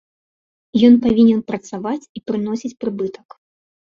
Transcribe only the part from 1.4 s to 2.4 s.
працаваць і